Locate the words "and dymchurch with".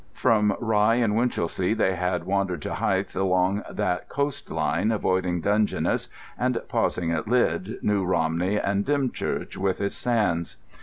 8.57-9.79